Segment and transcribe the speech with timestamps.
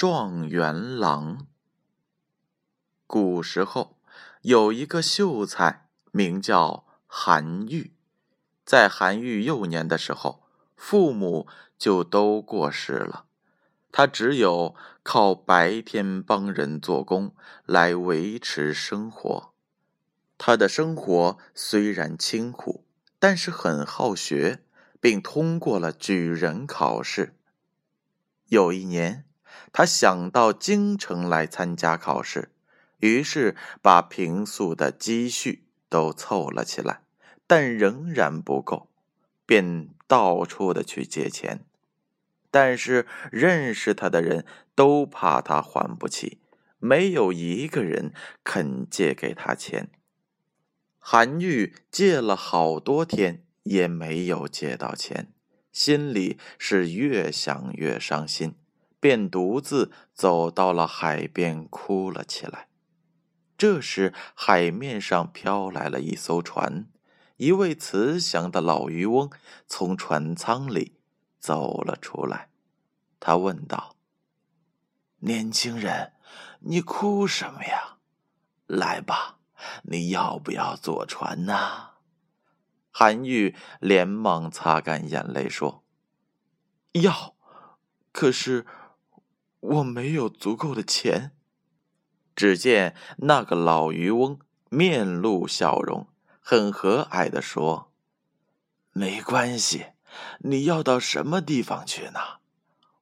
[0.00, 1.46] 状元郎。
[3.06, 3.98] 古时候
[4.40, 7.92] 有一个秀才，名叫韩愈。
[8.64, 10.42] 在韩愈幼年的时候，
[10.74, 13.26] 父母就都过世了，
[13.92, 17.34] 他只有靠白天帮人做工
[17.66, 19.52] 来维持生活。
[20.38, 22.86] 他的生活虽然清苦，
[23.18, 24.64] 但是很好学，
[24.98, 27.36] 并通过了举人考试。
[28.46, 29.26] 有一年。
[29.72, 32.50] 他想到京城来参加考试，
[32.98, 37.02] 于是把平素的积蓄都凑了起来，
[37.46, 38.90] 但仍然不够，
[39.46, 41.64] 便到处的去借钱。
[42.50, 46.40] 但是认识他的人都怕他还不起，
[46.78, 49.88] 没有一个人肯借给他钱。
[50.98, 55.32] 韩愈借了好多天也没有借到钱，
[55.72, 58.56] 心里是越想越伤心。
[59.00, 62.68] 便独自走到了海边，哭了起来。
[63.56, 66.86] 这时，海面上飘来了一艘船，
[67.36, 69.30] 一位慈祥的老渔翁
[69.66, 70.98] 从船舱里
[71.38, 72.50] 走了出来。
[73.18, 73.96] 他问道
[75.20, 76.12] ：“年轻人，
[76.60, 77.98] 你哭什么呀？
[78.66, 79.38] 来吧，
[79.82, 81.88] 你要不要坐船呢？”
[82.92, 85.84] 韩愈连忙擦干眼泪说
[86.92, 87.34] ：“要，
[88.12, 88.66] 可是……”
[89.60, 91.32] 我没有足够的钱。
[92.34, 94.38] 只见那个老渔翁
[94.70, 96.08] 面露笑容，
[96.40, 97.92] 很和蔼的说
[98.92, 99.86] ：“没关系，
[100.38, 102.20] 你要到什么地方去呢？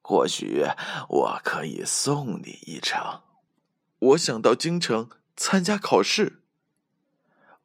[0.01, 0.65] 或许
[1.07, 3.21] 我可以送你一程。
[3.99, 6.41] 我想到京城参加考试，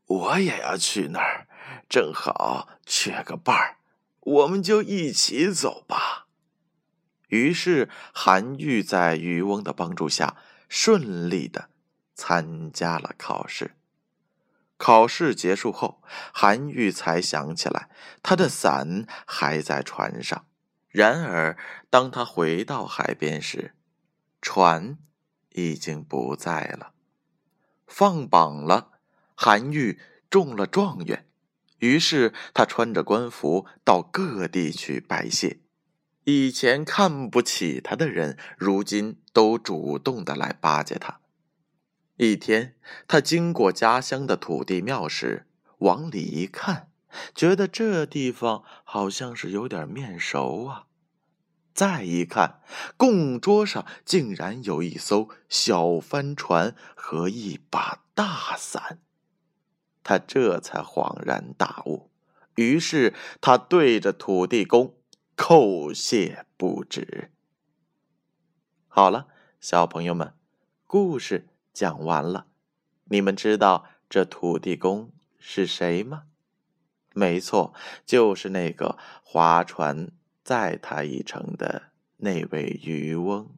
[0.07, 1.49] 我也要去那儿，
[1.89, 3.79] 正好缺个伴儿，
[4.21, 6.24] 我们就一起走吧。”
[7.35, 10.37] 于是，韩愈在渔翁的帮助下，
[10.69, 11.69] 顺利的
[12.15, 13.73] 参加了考试。
[14.77, 16.01] 考试结束后，
[16.33, 17.89] 韩愈才想起来，
[18.23, 20.47] 他的伞还在船上。
[20.89, 21.59] 然而，
[21.91, 23.75] 当他回到海边时，
[24.41, 24.97] 船
[25.55, 26.93] 已经不在了。
[27.89, 28.93] 放榜了，
[29.35, 29.99] 韩愈
[30.31, 31.27] 中了状元。
[31.79, 35.64] 于是，他穿着官服到各地去拜谢。
[36.25, 41.21] 以前看不起他的人，如今都主动的来巴结他。
[42.17, 42.77] 一天，
[43.07, 45.47] 他经过家乡的土地庙时，
[45.79, 46.89] 往里一看，
[47.35, 50.87] 觉得这地方好像是有点面熟啊。
[51.75, 52.63] 再一看，
[52.97, 59.01] 供桌上竟然有一艘小帆船和一把大伞，
[60.03, 62.11] 他这才恍然大悟。
[62.55, 64.95] 于是，他对着土地公。
[65.37, 67.31] 叩谢不止。
[68.89, 69.27] 好了，
[69.61, 70.35] 小朋友们，
[70.87, 72.47] 故事讲完了。
[73.07, 76.25] 你们知道这土地公是谁吗？
[77.13, 77.75] 没错，
[78.05, 80.11] 就是那个划船
[80.43, 83.51] 载他一程的那位渔翁。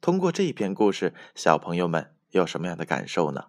[0.00, 3.46] 通过这篇故事，小朋友们有什么样的感受呢？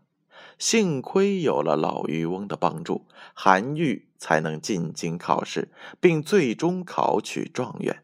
[0.58, 8.04] 幸亏有了老渔翁的帮助，韩愈才能进京考试，并最终考取状元。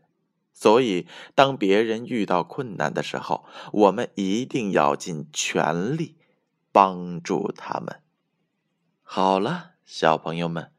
[0.53, 6.17] 所以，当别人遇到困难的时候，我们一定要尽全力
[6.71, 8.01] 帮助他们。
[9.01, 10.71] 好了，小朋友们，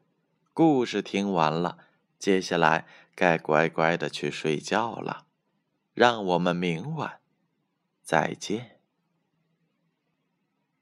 [0.53, 1.79] 故事听完了，
[2.19, 2.85] 接下来
[3.15, 5.25] 该乖乖的去睡觉了。
[5.93, 7.19] 让我们明晚
[8.03, 8.80] 再见。